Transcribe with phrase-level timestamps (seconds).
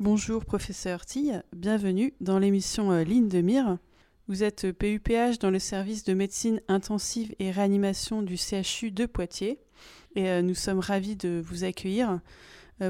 [0.00, 3.78] Bonjour professeur Tille, bienvenue dans l'émission euh, Ligne de mire.
[4.26, 9.60] Vous êtes PUPH dans le service de médecine intensive et réanimation du CHU de Poitiers
[10.16, 12.20] et euh, nous sommes ravis de vous accueillir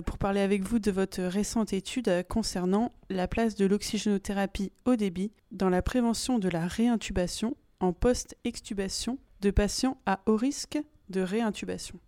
[0.04, 5.32] pour parler avec vous de votre récente étude concernant la place de l'oxygénothérapie au débit
[5.50, 10.78] dans la prévention de la réintubation en post-extubation de patients à haut risque
[11.08, 11.98] de réintubation.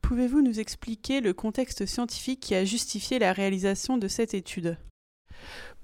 [0.00, 4.76] Pouvez-vous nous expliquer le contexte scientifique qui a justifié la réalisation de cette étude?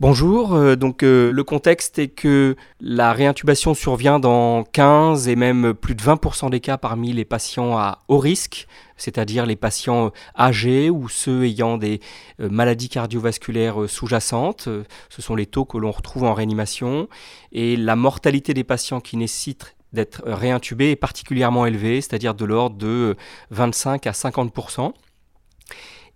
[0.00, 5.74] Bonjour, euh, donc euh, le contexte est que la réintubation survient dans 15 et même
[5.74, 10.88] plus de 20% des cas parmi les patients à haut risque, c'est-à-dire les patients âgés
[10.88, 11.98] ou ceux ayant des
[12.38, 14.68] euh, maladies cardiovasculaires sous-jacentes.
[15.08, 17.08] Ce sont les taux que l'on retrouve en réanimation.
[17.50, 22.76] Et la mortalité des patients qui nécessitent d'être réintubé est particulièrement élevé, c'est-à-dire de l'ordre
[22.76, 23.16] de
[23.50, 24.52] 25 à 50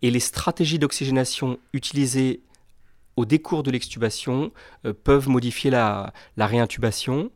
[0.03, 2.43] Et les stratégies d'oxygénation utilisées
[3.17, 4.53] au décours de l'extubation
[4.87, 7.31] euh, peuvent modifier la, réintubation.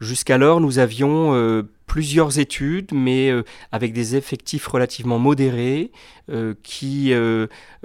[0.00, 5.90] Jusqu'alors, nous avions euh, plusieurs études, mais euh, avec des effectifs relativement modérés,
[6.64, 7.12] qui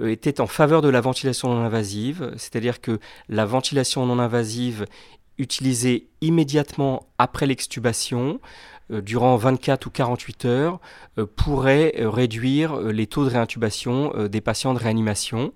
[0.04, 4.88] étaient en faveur de la ventilation non invasive, c'est-à-dire que la ventilation non invasive
[5.38, 8.40] utilisé immédiatement après l'extubation,
[8.90, 10.80] durant 24 ou 48 heures,
[11.36, 15.54] pourrait réduire les taux de réintubation des patients de réanimation.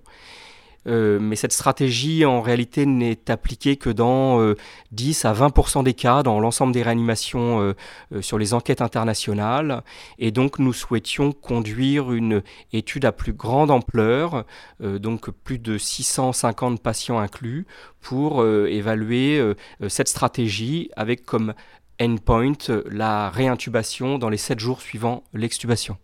[0.86, 4.54] Euh, mais cette stratégie, en réalité, n'est appliquée que dans
[4.92, 9.82] 10 euh, à 20 des cas dans l'ensemble des réanimations euh, sur les enquêtes internationales.
[10.18, 14.44] Et donc, nous souhaitions conduire une étude à plus grande ampleur,
[14.80, 17.66] donc plus de 650 patients inclus,
[18.00, 19.42] pour évaluer
[19.88, 21.54] cette stratégie avec comme
[22.00, 22.52] endpoint
[22.90, 25.96] la réintubation dans les 7 jours suivant l'extubation.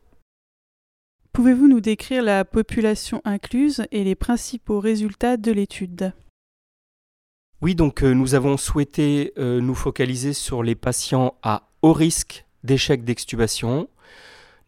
[1.32, 6.12] Pouvez-vous nous décrire la population incluse et les principaux résultats de l'étude?
[7.62, 12.44] Oui, donc euh, nous avons souhaité euh, nous focaliser sur les patients à haut risque
[12.64, 13.88] d'échec d'extubation.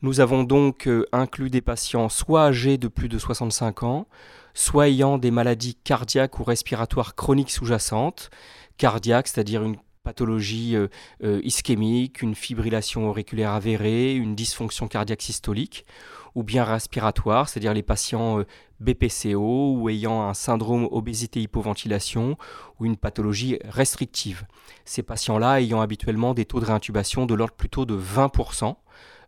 [0.00, 4.06] Nous avons donc euh, inclus des patients soit âgés de plus de 65 ans,
[4.54, 8.30] soit ayant des maladies cardiaques ou respiratoires chroniques sous-jacentes,
[8.78, 10.76] cardiaques, c'est-à-dire une pathologie
[11.22, 15.86] ischémique, une fibrillation auriculaire avérée, une dysfonction cardiaque systolique,
[16.34, 18.46] ou bien respiratoires, c'est-à-dire les patients euh,
[18.80, 22.36] BPCO ou ayant un syndrome obésité-hypoventilation
[22.78, 24.44] ou une pathologie restrictive.
[24.84, 28.74] Ces patients-là ayant habituellement des taux de réintubation de l'ordre plutôt de 20%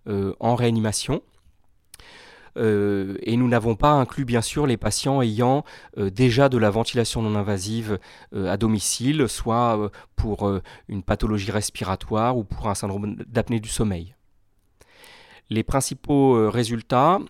[0.09, 1.22] euh, en réanimation.
[2.59, 5.62] Euh, et nous n'avons pas inclus bien sûr les patients ayant
[5.97, 7.99] déjà de la ventilation non invasive
[8.34, 10.50] à domicile, soit pour
[10.88, 14.16] une pathologie respiratoire ou pour un syndrome d'apnée du sommeil.
[15.49, 17.21] Les principaux euh, résultats,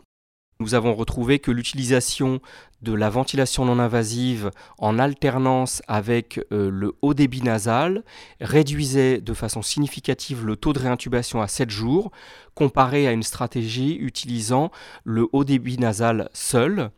[0.59, 2.41] nous avons retrouvé que l'utilisation
[2.81, 8.05] de la ventilation non invasive en alternance avec euh, le haut débit nasal
[8.41, 12.11] réduisait de façon significative le taux de réintubation à 7 jours
[12.55, 14.71] comparé à une stratégie utilisant
[15.05, 16.91] le haut débit nasal seul.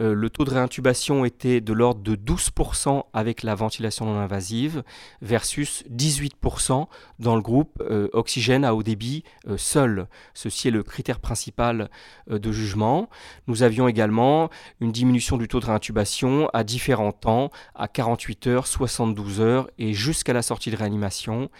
[0.00, 4.82] Euh, le taux de réintubation était de l'ordre de 12% avec la ventilation non invasive
[5.22, 6.86] versus 18%
[7.20, 10.08] dans le groupe euh, oxygène à haut débit euh, seul.
[10.34, 11.90] Ceci est le critère principal
[12.28, 13.08] de jugement.
[13.46, 18.66] Nous avions également une diminution du taux de réintubation à différents temps, à 48 heures,
[18.66, 21.50] 72 heures et jusqu'à la sortie de réanimation,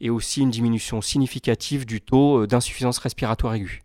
[0.00, 3.82] et aussi une diminution significative du taux d'insuffisance respiratoire aiguë.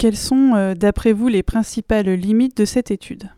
[0.00, 3.28] Quelles sont, euh, d'après vous, les principales limites de cette étude?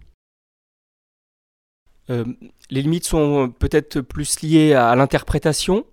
[2.09, 2.25] Euh,
[2.71, 5.84] Les limites sont peut-être plus liées à l'interprétation, euh,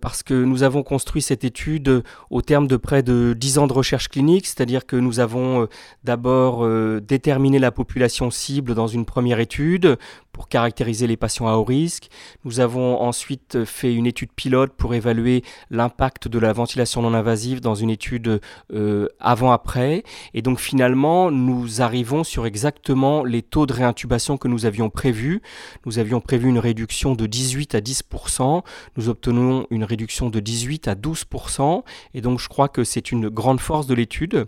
[0.00, 3.72] parce que nous avons construit cette étude au terme de près de 10 ans de
[3.72, 5.66] recherche clinique, c'est-à-dire que nous avons
[6.04, 6.66] d'abord
[7.00, 9.98] déterminé la population cible dans une première étude
[10.32, 12.08] pour caractériser les patients à haut risque.
[12.44, 17.60] Nous avons ensuite fait une étude pilote pour évaluer l'impact de la ventilation non invasive
[17.60, 18.40] dans une étude
[18.72, 20.02] euh, avant-après.
[20.34, 25.42] Et donc finalement, nous arrivons sur exactement les taux de réintubation que nous avions prévus.
[25.84, 28.62] Nous avions prévu une réduction de 18 à 10%.
[28.96, 31.82] Nous obtenons une réduction de 18 à 12%.
[32.14, 34.46] Et donc je crois que c'est une grande force de l'étude.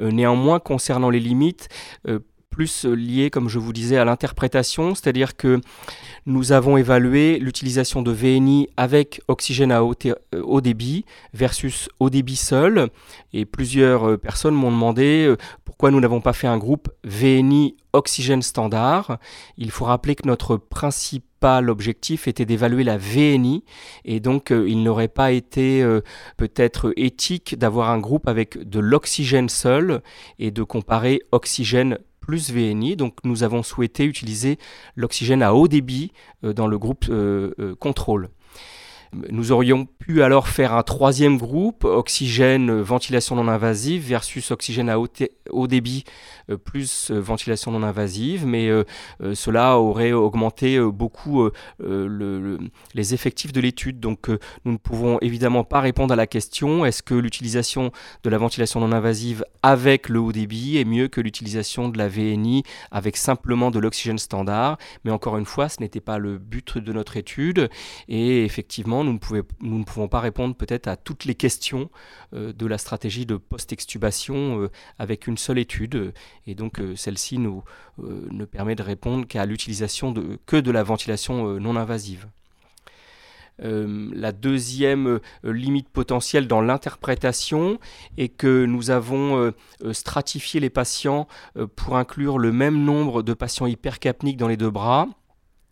[0.00, 1.68] Euh, néanmoins, concernant les limites,
[2.06, 2.20] euh,
[2.56, 5.60] plus lié, comme je vous disais, à l'interprétation, c'est-à-dire que
[6.24, 9.94] nous avons évalué l'utilisation de VNI avec oxygène à haut,
[10.42, 11.04] haut, débit
[11.34, 12.88] versus haut débit seul,
[13.34, 15.34] et plusieurs personnes m'ont demandé
[15.66, 19.18] pourquoi nous n'avons pas fait un groupe VNI oxygène standard.
[19.58, 23.64] Il faut rappeler que notre principal objectif était d'évaluer la VNI
[24.04, 26.00] et donc euh, il n'aurait pas été euh,
[26.36, 30.02] peut-être éthique d'avoir un groupe avec de l'oxygène seul
[30.38, 32.96] et de comparer oxygène plus VNI.
[32.96, 34.58] Donc nous avons souhaité utiliser
[34.96, 36.12] l'oxygène à haut débit
[36.44, 37.06] euh, dans le groupe
[37.78, 38.28] contrôle.
[39.12, 44.98] Nous aurions pu alors faire un troisième groupe, oxygène, ventilation non invasive versus oxygène à
[44.98, 46.04] haut, débit
[46.50, 48.84] euh, plus euh, ventilation non invasive, mais euh,
[49.34, 51.48] cela aurait augmenté beaucoup
[51.80, 54.00] les effectifs de l'étude.
[54.00, 54.28] Donc
[54.64, 57.92] nous ne pouvons évidemment pas répondre à la question est-ce que l'utilisation
[58.22, 62.08] de la ventilation non invasive avec le haut débit est mieux que l'utilisation de la
[62.08, 64.78] VNI avec simplement de l'oxygène standard?
[65.04, 67.68] Mais encore une fois, ce n'était pas le but de notre étude.
[68.08, 69.18] Et effectivement, nous
[69.60, 71.90] ne, pouvons pas répondre peut-être à toutes les questions
[72.34, 76.12] euh, de la stratégie de post-extubation euh, avec une seule étude.
[76.46, 77.62] Et donc euh, celle-ci nous
[77.98, 82.26] ne permet de répondre qu'à l'utilisation de, que de la ventilation non invasive.
[83.58, 87.78] la deuxième limite potentielle dans l'interprétation
[88.18, 89.50] est que nous avons
[89.92, 91.26] stratifié les patients
[91.74, 95.08] pour inclure le même nombre de patients hypercapniques dans les deux bras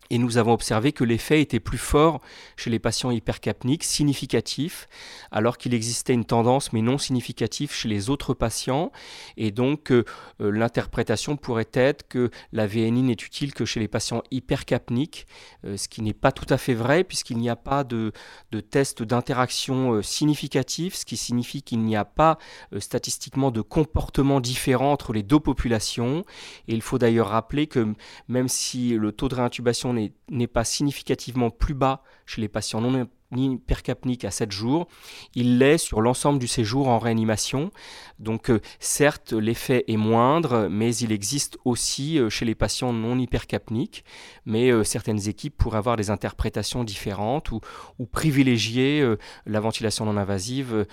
[0.09, 2.21] et nous avons observé que l'effet était plus fort
[2.57, 4.87] chez les patients hypercapniques, significatif,
[5.31, 8.91] alors qu'il existait une tendance mais non significative chez les autres patients.
[9.37, 10.05] Et donc euh,
[10.41, 15.25] euh, l'interprétation pourrait être que la VNI n'est utile que chez les patients hypercapniques,
[15.65, 18.11] euh, ce qui n'est pas tout à fait vrai puisqu'il n'y a pas de,
[18.51, 22.37] de test d'interaction significatif, ce qui signifie qu'il n'y a pas
[22.77, 26.25] statistiquement de comportement différent entre les deux populations.
[26.67, 27.93] Et il faut d'ailleurs rappeler que
[28.27, 33.07] même si le taux de réintubation n'est pas significativement plus bas chez les patients non
[33.35, 34.87] hypercapniques à 7 jours,
[35.33, 37.71] il l'est sur l'ensemble du séjour en réanimation.
[38.19, 43.17] Donc euh, certes, l'effet est moindre, mais il existe aussi euh, chez les patients non
[43.17, 44.05] hypercapniques,
[44.45, 47.59] mais euh, certaines équipes pourraient avoir des interprétations différentes ou,
[47.99, 49.05] ou privilégier
[49.45, 50.85] la ventilation non invasive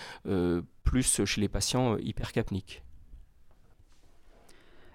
[0.84, 2.82] plus chez les patients hypercapniques.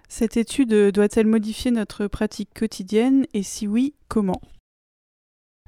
[0.08, 4.40] Cette étude doit-elle modifier notre pratique quotidienne et si oui, comment?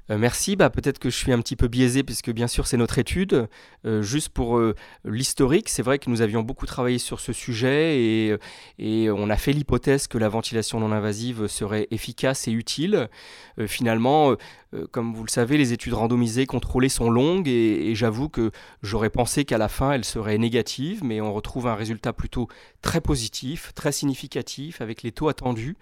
[0.09, 2.75] Euh, merci, bah, peut-être que je suis un petit peu biaisé puisque bien sûr c'est
[2.75, 3.47] notre étude.
[3.85, 7.97] Euh, juste pour euh, l'historique, c'est vrai que nous avions beaucoup travaillé sur ce sujet
[8.79, 13.09] et, on a fait l'hypothèse que la ventilation non invasive serait efficace et utile.
[13.67, 14.35] finalement, euh,
[14.91, 18.51] comme vous le savez, les études randomisées contrôlées sont longues et, j'avoue que
[18.83, 22.47] j'aurais pensé qu'à la fin elles seraient négatives, mais on retrouve un résultat plutôt
[22.81, 25.75] très positif, très significatif avec les taux attendus.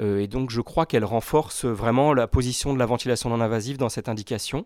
[0.00, 3.76] Euh, et donc je crois qu'elle renforce vraiment la position de la ventilation non invasive
[3.76, 4.64] dans cette indication.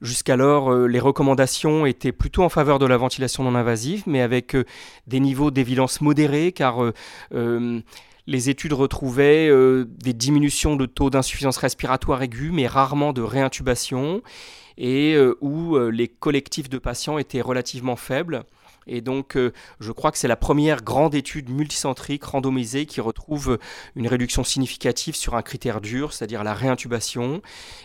[0.00, 4.56] Jusqu'alors, euh, les recommandations étaient plutôt en faveur de la ventilation non invasive, mais avec
[5.06, 6.82] des niveaux d'évidence modérés, car
[8.26, 14.22] les études retrouvaient euh, des diminutions de taux d'insuffisance respiratoire aiguë, mais rarement de réintubation,
[14.78, 18.44] et euh, où euh, les collectifs de patients étaient relativement faibles.
[18.86, 23.58] Et donc, euh, je crois que c'est la première grande étude multicentrique randomisée qui retrouve
[23.94, 27.42] une réduction significative sur un critère dur, c'est-à-dire la réintubation.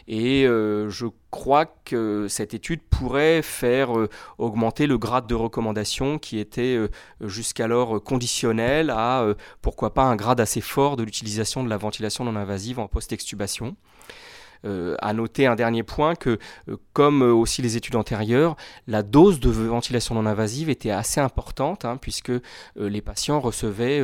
[0.07, 6.17] Et euh, je crois que cette étude pourrait faire euh, augmenter le grade de recommandation
[6.17, 6.77] qui était
[7.21, 9.25] jusqu'alors conditionnel à
[9.61, 13.75] pourquoi pas un grade assez fort de l'utilisation de la ventilation non invasive en post-extubation.
[14.65, 18.55] Euh, à noter un dernier point que, euh, comme euh, aussi les études antérieures,
[18.87, 22.31] la dose de ventilation non invasive était assez importante, hein, puisque
[22.75, 24.03] les patients recevaient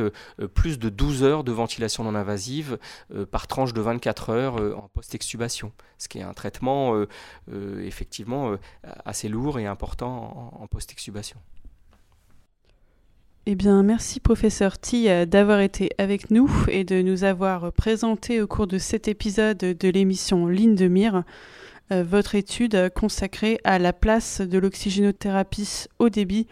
[0.54, 2.78] plus de 12 heures de ventilation non invasive
[3.30, 6.94] par tranche de 24 heures en post-extubation, ce qui est un traitement
[7.80, 8.56] effectivement
[9.04, 11.38] assez lourd et important en post-extubation.
[13.44, 18.40] Eh bien, merci professeur T euh, d'avoir été avec nous et de nous avoir présenté
[18.40, 21.24] au cours de cet épisode de l'émission Ligne de mire
[21.90, 26.46] euh, votre étude consacrée à la place de l'oxygénothérapie au débit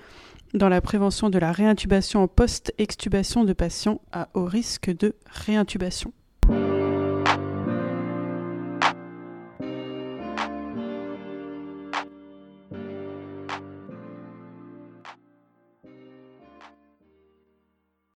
[0.53, 6.13] dans la prévention de la réintubation en post-extubation de patients à haut risque de réintubation.